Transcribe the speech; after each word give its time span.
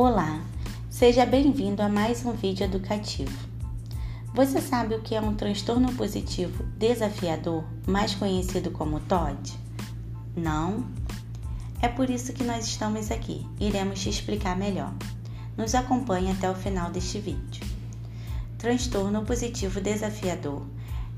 Olá, 0.00 0.40
seja 0.88 1.26
bem-vindo 1.26 1.82
a 1.82 1.88
mais 1.88 2.24
um 2.24 2.30
vídeo 2.30 2.62
educativo. 2.62 3.36
Você 4.32 4.60
sabe 4.60 4.94
o 4.94 5.02
que 5.02 5.16
é 5.16 5.20
um 5.20 5.34
transtorno 5.34 5.92
positivo 5.94 6.62
desafiador, 6.78 7.64
mais 7.84 8.14
conhecido 8.14 8.70
como 8.70 9.00
TOD? 9.00 9.58
Não? 10.36 10.86
É 11.82 11.88
por 11.88 12.08
isso 12.08 12.32
que 12.32 12.44
nós 12.44 12.64
estamos 12.64 13.10
aqui. 13.10 13.44
Iremos 13.58 13.98
te 13.98 14.08
explicar 14.08 14.56
melhor. 14.56 14.94
Nos 15.56 15.74
acompanhe 15.74 16.30
até 16.30 16.48
o 16.48 16.54
final 16.54 16.92
deste 16.92 17.18
vídeo. 17.18 17.66
Transtorno 18.56 19.24
positivo 19.24 19.80
desafiador 19.80 20.64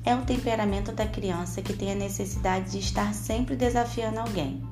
é 0.07 0.15
o 0.15 0.25
temperamento 0.25 0.91
da 0.91 1.07
criança 1.07 1.61
que 1.61 1.75
tem 1.75 1.93
a 1.93 1.97
necessidade 1.97 2.71
de 2.71 2.79
estar 2.79 3.13
sempre 3.13 3.57
desafiando 3.57 4.21
alguém, 4.21 4.67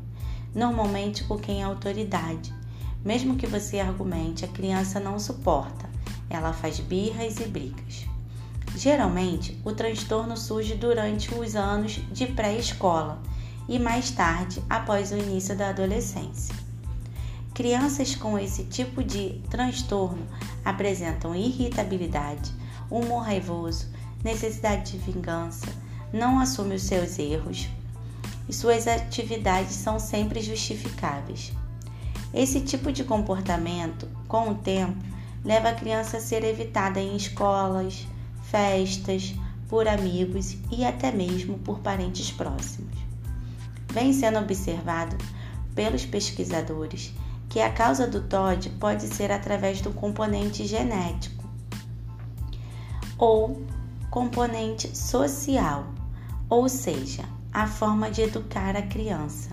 normalmente 0.55 1.25
com 1.25 1.37
quem 1.37 1.61
é 1.61 1.65
autoridade. 1.65 2.57
Mesmo 3.05 3.37
que 3.37 3.47
você 3.47 3.79
argumente, 3.79 4.45
a 4.45 4.49
criança 4.49 4.99
não 4.99 5.19
suporta, 5.19 5.89
ela 6.29 6.53
faz 6.53 6.81
birras 6.81 7.39
e 7.39 7.45
brigas. 7.45 8.07
Geralmente, 8.77 9.59
o 9.65 9.73
transtorno 9.73 10.37
surge 10.37 10.75
durante 10.75 11.33
os 11.35 11.57
anos 11.57 12.01
de 12.13 12.27
pré-escola 12.27 13.21
e 13.69 13.79
mais 13.79 14.11
tarde, 14.11 14.63
após 14.69 15.13
o 15.13 15.17
início 15.17 15.57
da 15.57 15.71
adolescência. 15.71 16.55
Crianças 17.55 18.15
com 18.15 18.39
esse 18.39 18.65
tipo 18.65 19.03
de 19.03 19.41
transtorno 19.51 20.27
apresentam 20.65 21.35
irritabilidade, 21.35 22.53
humor 22.91 23.25
raivoso, 23.25 23.89
necessidade 24.23 24.93
de 24.93 24.99
vingança, 24.99 25.67
não 26.13 26.39
assumem 26.39 26.77
os 26.77 26.83
seus 26.83 27.19
erros 27.19 27.69
e 28.49 28.53
suas 28.53 28.87
atividades 28.87 29.75
são 29.75 29.99
sempre 29.99 30.41
justificáveis. 30.41 31.53
Esse 32.33 32.61
tipo 32.61 32.93
de 32.93 33.05
comportamento, 33.05 34.07
com 34.27 34.51
o 34.51 34.55
tempo, 34.55 34.99
leva 35.45 35.71
a 35.71 35.75
criança 35.75 36.19
a 36.19 36.21
ser 36.21 36.45
evitada 36.45 37.01
em 37.01 37.17
escolas, 37.17 38.07
festas, 38.43 39.35
por 39.69 39.87
amigos 39.87 40.57
e 40.71 40.85
até 40.85 41.13
mesmo 41.13 41.59
por 41.59 41.81
parentes 41.81 42.31
próximos. 42.31 42.97
Vem 43.93 44.13
sendo 44.13 44.39
observado 44.39 45.17
pelos 45.75 46.05
pesquisadores 46.05 47.13
que 47.49 47.61
a 47.61 47.73
causa 47.73 48.07
do 48.07 48.23
TOD 48.23 48.71
pode 48.81 49.07
ser 49.07 49.31
através 49.31 49.81
do 49.81 49.91
componente 49.91 50.67
genético 50.67 51.49
ou 53.17 53.63
componente 54.11 54.97
social, 54.97 55.87
ou 56.49 56.69
seja, 56.69 57.25
a 57.53 57.67
forma 57.67 58.11
de 58.11 58.23
educar 58.23 58.77
a 58.77 58.83
criança. 58.83 59.51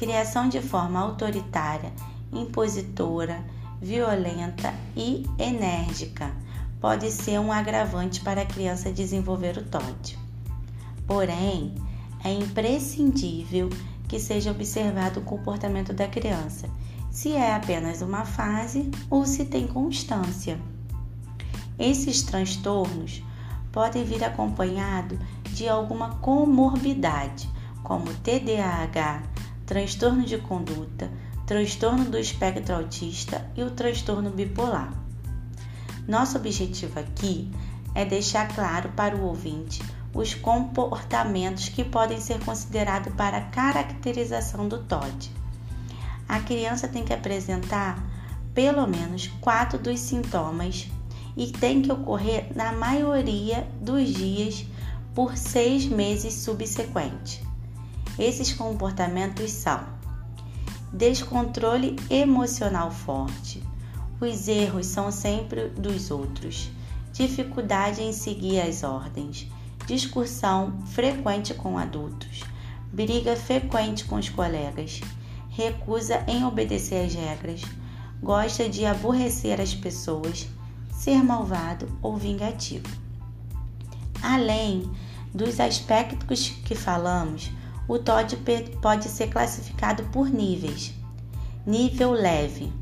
Criação 0.00 0.48
de 0.48 0.62
forma 0.62 0.98
autoritária, 0.98 1.92
impositora, 2.32 3.44
violenta 3.82 4.72
e 4.96 5.26
enérgica 5.38 6.32
pode 6.80 7.10
ser 7.10 7.38
um 7.38 7.52
agravante 7.52 8.22
para 8.22 8.40
a 8.40 8.46
criança 8.46 8.90
desenvolver 8.90 9.58
o 9.58 9.62
TOD. 9.62 10.18
Porém, 11.06 11.74
é 12.24 12.32
imprescindível 12.32 13.68
que 14.08 14.18
seja 14.18 14.52
observado 14.52 15.20
o 15.20 15.22
comportamento 15.22 15.92
da 15.92 16.08
criança, 16.08 16.66
se 17.10 17.34
é 17.34 17.54
apenas 17.54 18.00
uma 18.00 18.24
fase 18.24 18.90
ou 19.10 19.26
se 19.26 19.44
tem 19.44 19.66
constância. 19.66 20.58
Esses 21.78 22.22
transtornos 22.22 23.22
podem 23.70 24.02
vir 24.02 24.24
acompanhado 24.24 25.18
de 25.52 25.68
alguma 25.68 26.14
comorbidade, 26.20 27.50
como 27.82 28.06
TDAH, 28.14 29.39
transtorno 29.70 30.24
de 30.24 30.36
conduta, 30.36 31.08
transtorno 31.46 32.06
do 32.06 32.18
espectro 32.18 32.74
autista 32.74 33.48
e 33.56 33.62
o 33.62 33.70
transtorno 33.70 34.28
bipolar. 34.28 34.92
Nosso 36.08 36.36
objetivo 36.36 36.98
aqui 36.98 37.48
é 37.94 38.04
deixar 38.04 38.52
claro 38.52 38.88
para 38.96 39.14
o 39.14 39.22
ouvinte 39.22 39.80
os 40.12 40.34
comportamentos 40.34 41.68
que 41.68 41.84
podem 41.84 42.20
ser 42.20 42.44
considerados 42.44 43.14
para 43.14 43.36
a 43.36 43.42
caracterização 43.42 44.66
do 44.66 44.78
TOD. 44.78 45.30
A 46.28 46.40
criança 46.40 46.88
tem 46.88 47.04
que 47.04 47.12
apresentar 47.12 47.96
pelo 48.52 48.88
menos 48.88 49.28
quatro 49.40 49.78
dos 49.78 50.00
sintomas 50.00 50.88
e 51.36 51.46
tem 51.46 51.80
que 51.80 51.92
ocorrer 51.92 52.50
na 52.56 52.72
maioria 52.72 53.68
dos 53.80 54.08
dias 54.08 54.66
por 55.14 55.36
seis 55.36 55.86
meses 55.86 56.34
subsequentes. 56.34 57.49
Esses 58.20 58.52
comportamentos 58.52 59.50
são 59.50 59.82
descontrole 60.92 61.96
emocional 62.10 62.90
forte, 62.90 63.62
os 64.20 64.46
erros 64.46 64.84
são 64.84 65.10
sempre 65.10 65.70
dos 65.70 66.10
outros. 66.10 66.70
Dificuldade 67.14 68.02
em 68.02 68.12
seguir 68.12 68.60
as 68.60 68.82
ordens. 68.82 69.48
Discussão 69.86 70.82
frequente 70.88 71.54
com 71.54 71.78
adultos. 71.78 72.42
Briga 72.92 73.34
frequente 73.36 74.04
com 74.04 74.16
os 74.16 74.28
colegas. 74.28 75.00
Recusa 75.48 76.22
em 76.28 76.44
obedecer 76.44 77.06
às 77.06 77.14
regras. 77.14 77.62
Gosta 78.22 78.68
de 78.68 78.84
aborrecer 78.84 79.58
as 79.58 79.74
pessoas. 79.74 80.46
Ser 80.92 81.24
malvado 81.24 81.88
ou 82.02 82.18
vingativo. 82.18 82.86
Além 84.22 84.90
dos 85.34 85.58
aspectos 85.58 86.50
que 86.66 86.74
falamos, 86.74 87.50
o 87.90 87.98
TOD 87.98 88.38
pode 88.80 89.08
ser 89.08 89.30
classificado 89.30 90.04
por 90.12 90.30
níveis. 90.30 90.94
Nível 91.66 92.12
leve 92.12 92.72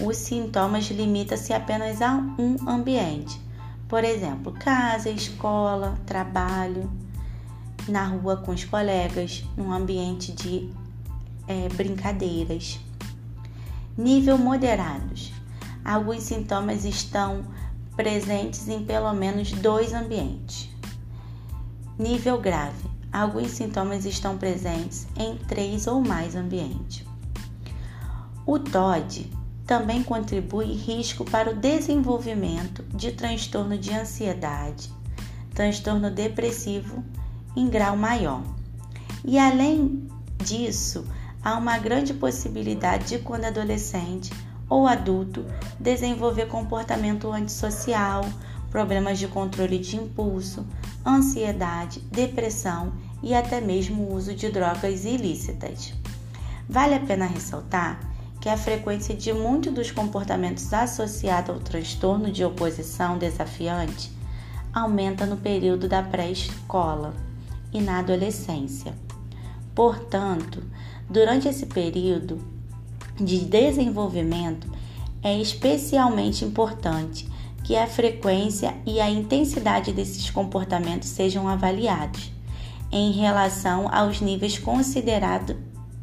os 0.00 0.16
sintomas 0.16 0.90
limitam-se 0.90 1.52
apenas 1.52 2.02
a 2.02 2.14
um 2.36 2.68
ambiente, 2.68 3.40
por 3.88 4.02
exemplo, 4.02 4.52
casa, 4.52 5.10
escola, 5.10 5.96
trabalho, 6.04 6.90
na 7.86 8.04
rua 8.04 8.38
com 8.38 8.50
os 8.50 8.64
colegas, 8.64 9.44
num 9.56 9.72
ambiente 9.72 10.32
de 10.32 10.68
é, 11.46 11.68
brincadeiras. 11.68 12.80
Nível 13.96 14.38
moderados. 14.38 15.32
Alguns 15.84 16.24
sintomas 16.24 16.84
estão 16.84 17.44
presentes 17.94 18.66
em 18.66 18.84
pelo 18.84 19.12
menos 19.12 19.52
dois 19.52 19.92
ambientes. 19.92 20.68
Nível 21.96 22.40
grave. 22.40 22.87
Alguns 23.12 23.52
sintomas 23.52 24.04
estão 24.04 24.36
presentes 24.36 25.06
em 25.16 25.36
três 25.36 25.86
ou 25.86 26.00
mais 26.00 26.36
ambientes. 26.36 27.04
O 28.46 28.58
TOD 28.58 29.30
também 29.66 30.02
contribui 30.02 30.72
risco 30.72 31.24
para 31.24 31.50
o 31.50 31.54
desenvolvimento 31.54 32.82
de 32.84 33.12
transtorno 33.12 33.76
de 33.76 33.92
ansiedade, 33.92 34.90
transtorno 35.54 36.10
depressivo 36.10 37.04
em 37.54 37.68
grau 37.68 37.96
maior. 37.96 38.42
E 39.24 39.38
além 39.38 40.08
disso, 40.42 41.04
há 41.42 41.56
uma 41.56 41.78
grande 41.78 42.14
possibilidade 42.14 43.08
de 43.08 43.18
quando 43.18 43.44
adolescente 43.44 44.32
ou 44.68 44.86
adulto 44.86 45.44
desenvolver 45.78 46.46
comportamento 46.46 47.32
antissocial, 47.32 48.24
problemas 48.70 49.18
de 49.18 49.28
controle 49.28 49.78
de 49.78 49.96
impulso, 49.96 50.66
ansiedade, 51.04 52.00
depressão 52.12 52.92
e 53.22 53.34
até 53.34 53.60
mesmo 53.60 54.12
uso 54.12 54.34
de 54.34 54.48
drogas 54.50 55.04
ilícitas. 55.04 55.94
Vale 56.68 56.94
a 56.94 57.00
pena 57.00 57.26
ressaltar 57.26 57.98
que 58.40 58.48
a 58.48 58.56
frequência 58.56 59.14
de 59.14 59.32
muitos 59.32 59.72
dos 59.72 59.90
comportamentos 59.90 60.72
associados 60.72 61.50
ao 61.50 61.60
transtorno 61.60 62.30
de 62.30 62.44
oposição 62.44 63.18
desafiante 63.18 64.12
aumenta 64.72 65.26
no 65.26 65.36
período 65.36 65.88
da 65.88 66.02
pré-escola 66.02 67.14
e 67.72 67.80
na 67.80 67.98
adolescência. 67.98 68.94
Portanto, 69.74 70.62
durante 71.08 71.48
esse 71.48 71.66
período 71.66 72.38
de 73.16 73.40
desenvolvimento, 73.44 74.70
é 75.22 75.36
especialmente 75.40 76.44
importante 76.44 77.28
que 77.68 77.76
a 77.76 77.86
frequência 77.86 78.74
e 78.86 78.98
a 78.98 79.10
intensidade 79.10 79.92
desses 79.92 80.30
comportamentos 80.30 81.10
sejam 81.10 81.46
avaliados 81.46 82.32
em 82.90 83.12
relação 83.12 83.94
aos 83.94 84.22
níveis 84.22 84.58
considerados 84.58 85.54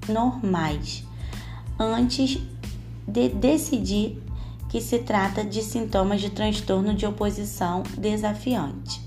normais 0.07 1.03
antes 1.79 2.37
de 3.07 3.29
decidir 3.29 4.21
que 4.69 4.79
se 4.79 4.99
trata 4.99 5.43
de 5.43 5.63
sintomas 5.63 6.21
de 6.21 6.29
transtorno 6.29 6.93
de 6.93 7.07
oposição 7.07 7.81
desafiante. 7.97 9.01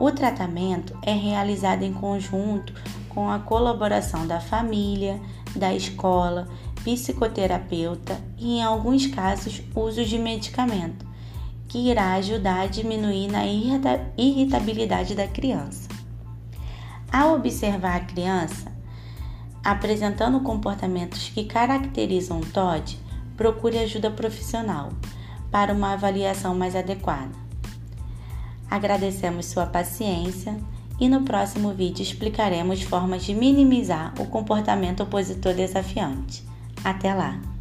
O 0.00 0.10
tratamento 0.10 0.96
é 1.02 1.12
realizado 1.12 1.82
em 1.82 1.92
conjunto 1.92 2.72
com 3.10 3.30
a 3.30 3.38
colaboração 3.38 4.26
da 4.26 4.40
família, 4.40 5.20
da 5.54 5.74
escola, 5.74 6.48
psicoterapeuta 6.82 8.18
e, 8.38 8.60
em 8.60 8.62
alguns 8.62 9.06
casos, 9.08 9.60
uso 9.74 10.06
de 10.06 10.18
medicamento, 10.18 11.12
que 11.68 11.90
irá 11.90 12.14
ajudar 12.14 12.60
a 12.60 12.66
diminuir 12.66 13.28
na 13.28 13.44
irritabilidade 14.16 15.14
da 15.14 15.26
criança. 15.26 15.88
Ao 17.12 17.34
observar 17.34 17.96
a 17.96 18.04
criança, 18.04 18.72
apresentando 19.62 20.40
comportamentos 20.40 21.28
que 21.28 21.44
caracterizam 21.44 22.40
o 22.40 22.46
TOD, 22.46 22.98
procure 23.36 23.78
ajuda 23.78 24.10
profissional 24.10 24.90
para 25.50 25.72
uma 25.72 25.92
avaliação 25.92 26.54
mais 26.54 26.74
adequada. 26.76 27.32
Agradecemos 28.70 29.46
sua 29.46 29.66
paciência 29.66 30.58
e 30.98 31.08
no 31.08 31.22
próximo 31.22 31.72
vídeo 31.72 32.02
explicaremos 32.02 32.82
formas 32.82 33.24
de 33.24 33.34
minimizar 33.34 34.12
o 34.20 34.26
comportamento 34.26 35.02
opositor 35.02 35.54
desafiante. 35.54 36.44
Até 36.84 37.14
lá! 37.14 37.53